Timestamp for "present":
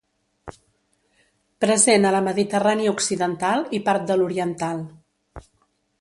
1.65-2.09